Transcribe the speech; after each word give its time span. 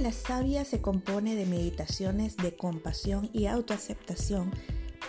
la 0.00 0.12
Sabia 0.12 0.64
se 0.64 0.80
compone 0.80 1.34
de 1.34 1.44
meditaciones 1.44 2.36
de 2.38 2.56
compasión 2.56 3.28
y 3.34 3.46
autoaceptación 3.46 4.50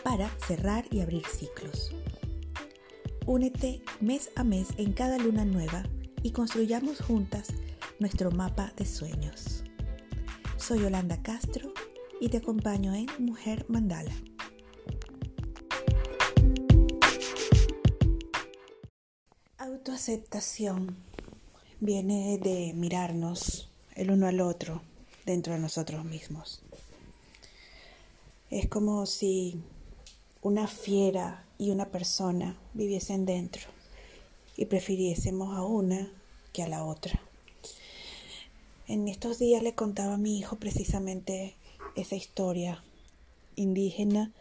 para 0.04 0.30
cerrar 0.46 0.86
y 0.92 1.00
abrir 1.00 1.26
ciclos. 1.26 1.96
Únete 3.26 3.82
mes 4.02 4.32
a 4.36 4.44
mes 4.44 4.68
en 4.76 4.92
cada 4.92 5.18
luna 5.18 5.46
nueva 5.46 5.84
y 6.24 6.32
construyamos 6.32 7.00
juntas 7.00 7.54
nuestro 8.00 8.32
mapa 8.32 8.74
de 8.76 8.86
sueños. 8.86 9.64
Soy 10.58 10.82
Yolanda 10.82 11.22
Castro 11.22 11.72
y 12.20 12.28
te 12.28 12.38
acompaño 12.38 12.94
en 12.94 13.08
Mujer 13.20 13.66
Mandala. 13.70 14.12
Autoaceptación 19.58 20.98
viene 21.80 22.38
de 22.44 22.74
mirarnos 22.76 23.71
el 24.02 24.10
uno 24.10 24.26
al 24.26 24.42
otro 24.42 24.82
dentro 25.28 25.54
de 25.54 25.60
nosotros 25.60 26.04
mismos. 26.04 26.64
Es 28.50 28.68
como 28.68 29.06
si 29.06 29.62
una 30.42 30.66
fiera 30.68 31.46
y 31.60 31.70
una 31.70 31.90
persona 31.90 32.58
viviesen 32.74 33.28
dentro 33.28 33.62
y 34.58 34.66
prefiriésemos 34.66 35.56
a 35.56 35.62
una 35.62 36.12
que 36.52 36.64
a 36.64 36.68
la 36.68 36.84
otra. 36.84 37.22
En 38.88 39.08
estos 39.08 39.38
días 39.38 39.62
le 39.62 39.76
contaba 39.76 40.16
a 40.16 40.18
mi 40.18 40.40
hijo 40.40 40.56
precisamente 40.56 41.56
esa 41.96 42.16
historia 42.16 42.84
indígena 43.56 44.32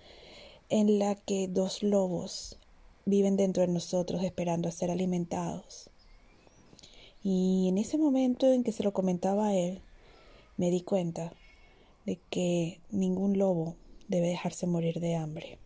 en 0.70 0.98
la 0.98 1.16
que 1.16 1.48
dos 1.48 1.82
lobos 1.82 2.56
viven 3.04 3.36
dentro 3.36 3.60
de 3.60 3.68
nosotros 3.68 4.24
esperando 4.24 4.70
a 4.70 4.72
ser 4.72 4.90
alimentados. 4.90 5.90
Y 7.22 7.68
en 7.68 7.78
ese 7.78 7.98
momento 7.98 8.50
en 8.50 8.64
que 8.64 8.72
se 8.72 8.82
lo 8.82 8.92
comentaba 8.92 9.48
a 9.48 9.54
él, 9.54 9.82
me 10.56 10.70
di 10.70 10.80
cuenta 10.80 11.32
de 12.06 12.18
que 12.30 12.80
ningún 12.90 13.38
lobo 13.38 13.76
debe 14.08 14.28
dejarse 14.28 14.66
morir 14.66 15.00
de 15.00 15.16
hambre. 15.16 15.58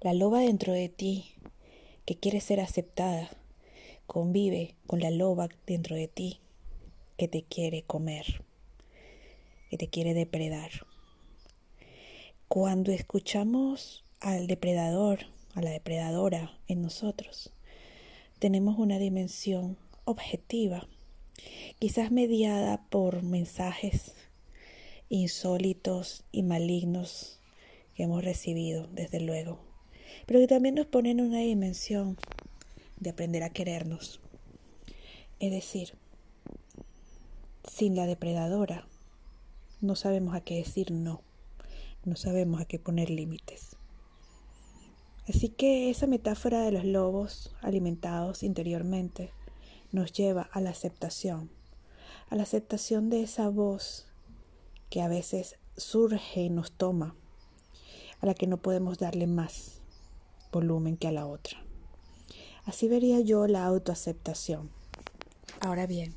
La 0.00 0.14
loba 0.14 0.40
dentro 0.40 0.72
de 0.72 0.88
ti, 0.88 1.26
que 2.06 2.16
quiere 2.16 2.40
ser 2.40 2.60
aceptada, 2.60 3.30
convive 4.06 4.74
con 4.86 5.00
la 5.00 5.10
loba 5.10 5.48
dentro 5.66 5.94
de 5.94 6.08
ti, 6.08 6.40
que 7.16 7.28
te 7.28 7.42
quiere 7.42 7.82
comer, 7.82 8.42
que 9.70 9.76
te 9.76 9.88
quiere 9.88 10.14
depredar. 10.14 10.70
Cuando 12.48 12.92
escuchamos 12.92 14.04
al 14.20 14.46
depredador, 14.46 15.26
a 15.54 15.62
la 15.62 15.70
depredadora 15.70 16.58
en 16.66 16.82
nosotros, 16.82 17.52
tenemos 18.38 18.78
una 18.78 18.98
dimensión 18.98 19.78
objetiva, 20.04 20.86
quizás 21.78 22.10
mediada 22.10 22.82
por 22.88 23.22
mensajes 23.22 24.14
insólitos 25.08 26.24
y 26.32 26.42
malignos 26.42 27.40
que 27.94 28.04
hemos 28.04 28.24
recibido, 28.24 28.86
desde 28.88 29.20
luego, 29.20 29.60
pero 30.26 30.40
que 30.40 30.48
también 30.48 30.74
nos 30.74 30.86
ponen 30.86 31.20
una 31.20 31.38
dimensión 31.40 32.16
de 32.98 33.10
aprender 33.10 33.42
a 33.42 33.50
querernos. 33.50 34.20
Es 35.40 35.50
decir, 35.50 35.94
sin 37.68 37.96
la 37.96 38.06
depredadora 38.06 38.86
no 39.80 39.96
sabemos 39.96 40.34
a 40.34 40.40
qué 40.40 40.56
decir 40.56 40.92
no, 40.92 41.20
no 42.04 42.16
sabemos 42.16 42.60
a 42.60 42.64
qué 42.64 42.78
poner 42.78 43.10
límites. 43.10 43.76
Así 45.28 45.48
que 45.48 45.90
esa 45.90 46.06
metáfora 46.06 46.62
de 46.62 46.72
los 46.72 46.84
lobos 46.84 47.54
alimentados 47.60 48.42
interiormente 48.42 49.30
nos 49.92 50.12
lleva 50.12 50.48
a 50.52 50.60
la 50.60 50.70
aceptación, 50.70 51.50
a 52.28 52.36
la 52.36 52.42
aceptación 52.42 53.10
de 53.10 53.22
esa 53.22 53.48
voz 53.48 54.06
que 54.90 55.02
a 55.02 55.08
veces 55.08 55.56
surge 55.76 56.42
y 56.42 56.50
nos 56.50 56.72
toma, 56.72 57.14
a 58.20 58.26
la 58.26 58.34
que 58.34 58.46
no 58.46 58.56
podemos 58.56 58.98
darle 58.98 59.26
más 59.26 59.80
volumen 60.50 60.96
que 60.96 61.08
a 61.08 61.12
la 61.12 61.26
otra. 61.26 61.62
Así 62.64 62.88
vería 62.88 63.20
yo 63.20 63.46
la 63.46 63.64
autoaceptación. 63.64 64.70
Ahora 65.60 65.86
bien, 65.86 66.14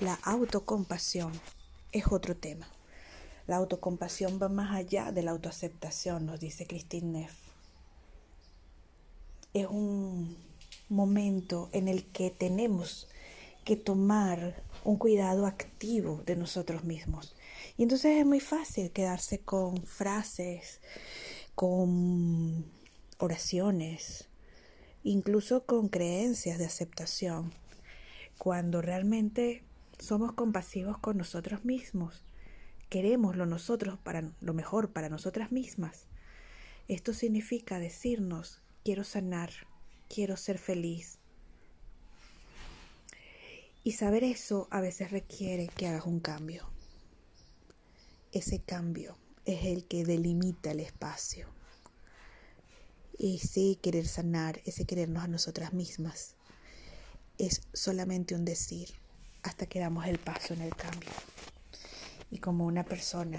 la 0.00 0.14
autocompasión 0.14 1.32
es 1.92 2.04
otro 2.10 2.36
tema. 2.36 2.68
La 3.46 3.56
autocompasión 3.56 4.38
va 4.40 4.48
más 4.48 4.74
allá 4.74 5.12
de 5.12 5.22
la 5.22 5.32
autoaceptación, 5.32 6.26
nos 6.26 6.40
dice 6.40 6.66
Christine 6.66 7.20
Neff 7.20 7.50
es 9.52 9.66
un 9.66 10.36
momento 10.90 11.70
en 11.72 11.88
el 11.88 12.04
que 12.04 12.30
tenemos 12.30 13.08
que 13.64 13.76
tomar 13.76 14.62
un 14.84 14.96
cuidado 14.96 15.46
activo 15.46 16.22
de 16.26 16.36
nosotros 16.36 16.84
mismos. 16.84 17.34
Y 17.76 17.84
entonces 17.84 18.18
es 18.18 18.26
muy 18.26 18.40
fácil 18.40 18.90
quedarse 18.90 19.38
con 19.38 19.82
frases, 19.84 20.80
con 21.54 22.64
oraciones, 23.18 24.28
incluso 25.02 25.64
con 25.64 25.88
creencias 25.88 26.58
de 26.58 26.66
aceptación, 26.66 27.52
cuando 28.38 28.82
realmente 28.82 29.62
somos 29.98 30.32
compasivos 30.32 30.98
con 30.98 31.18
nosotros 31.18 31.64
mismos. 31.64 32.24
Queremos 32.88 33.36
lo 33.36 33.46
nosotros 33.46 33.98
para 33.98 34.32
lo 34.40 34.54
mejor 34.54 34.92
para 34.92 35.08
nosotras 35.08 35.52
mismas. 35.52 36.06
Esto 36.88 37.12
significa 37.12 37.78
decirnos 37.78 38.60
quiero 38.84 39.04
sanar, 39.04 39.50
quiero 40.12 40.36
ser 40.36 40.58
feliz. 40.58 41.18
Y 43.84 43.92
saber 43.92 44.24
eso 44.24 44.68
a 44.70 44.80
veces 44.80 45.10
requiere 45.10 45.68
que 45.68 45.86
hagas 45.86 46.04
un 46.04 46.20
cambio. 46.20 46.68
Ese 48.32 48.60
cambio 48.60 49.16
es 49.46 49.64
el 49.64 49.86
que 49.86 50.04
delimita 50.04 50.72
el 50.72 50.80
espacio. 50.80 51.48
Y 53.16 53.38
Ese 53.38 53.78
querer 53.80 54.06
sanar, 54.06 54.60
ese 54.64 54.84
querernos 54.84 55.24
a 55.24 55.28
nosotras 55.28 55.72
mismas, 55.72 56.34
es 57.38 57.62
solamente 57.72 58.34
un 58.34 58.44
decir 58.44 58.90
hasta 59.42 59.66
que 59.66 59.80
damos 59.80 60.06
el 60.06 60.18
paso 60.18 60.54
en 60.54 60.62
el 60.62 60.74
cambio. 60.74 61.10
Y 62.30 62.38
como 62.38 62.66
una 62.66 62.84
persona 62.84 63.38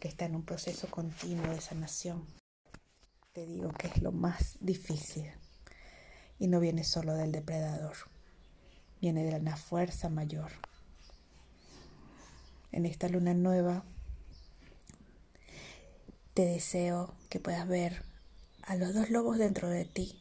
que 0.00 0.08
está 0.08 0.24
en 0.24 0.34
un 0.34 0.44
proceso 0.44 0.88
continuo 0.88 1.48
de 1.50 1.60
sanación, 1.60 2.26
te 3.32 3.46
digo 3.46 3.70
que 3.72 3.88
es 3.88 4.02
lo 4.02 4.12
más 4.12 4.56
difícil. 4.60 5.30
Y 6.38 6.48
no 6.48 6.60
viene 6.60 6.84
solo 6.84 7.14
del 7.14 7.32
depredador, 7.32 7.96
viene 9.00 9.24
de 9.24 9.36
una 9.36 9.56
fuerza 9.56 10.08
mayor. 10.08 10.52
En 12.72 12.84
esta 12.84 13.08
luna 13.08 13.32
nueva 13.32 13.84
te 16.34 16.44
deseo 16.44 17.14
que 17.30 17.40
puedas 17.40 17.66
ver 17.66 18.04
a 18.62 18.76
los 18.76 18.92
dos 18.92 19.08
lobos 19.08 19.38
dentro 19.38 19.70
de 19.70 19.86
ti, 19.86 20.20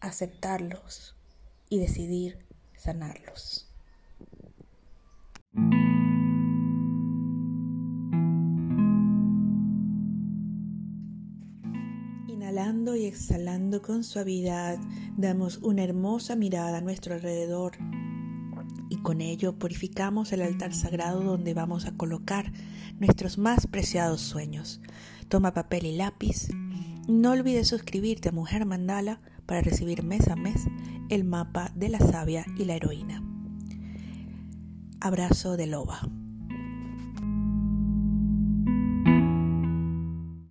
aceptarlos 0.00 1.14
y 1.68 1.78
decidir 1.78 2.46
sanarlos. 2.76 3.68
Inhalando 12.48 12.96
y 12.96 13.04
exhalando 13.04 13.82
con 13.82 14.02
suavidad, 14.02 14.78
damos 15.18 15.58
una 15.58 15.84
hermosa 15.84 16.34
mirada 16.34 16.78
a 16.78 16.80
nuestro 16.80 17.14
alrededor 17.14 17.72
y 18.88 18.96
con 19.02 19.20
ello 19.20 19.58
purificamos 19.58 20.32
el 20.32 20.40
altar 20.40 20.72
sagrado 20.72 21.22
donde 21.22 21.52
vamos 21.52 21.84
a 21.84 21.94
colocar 21.94 22.50
nuestros 22.98 23.36
más 23.36 23.66
preciados 23.66 24.22
sueños. 24.22 24.80
Toma 25.28 25.52
papel 25.52 25.84
y 25.84 25.96
lápiz. 25.96 26.48
No 27.06 27.32
olvides 27.32 27.68
suscribirte 27.68 28.30
a 28.30 28.32
Mujer 28.32 28.64
Mandala 28.64 29.20
para 29.44 29.60
recibir 29.60 30.02
mes 30.02 30.26
a 30.28 30.34
mes 30.34 30.64
el 31.10 31.24
mapa 31.24 31.70
de 31.74 31.90
la 31.90 31.98
sabia 31.98 32.46
y 32.56 32.64
la 32.64 32.76
heroína. 32.76 33.22
Abrazo 35.00 35.58
de 35.58 35.66
loba. 35.66 36.00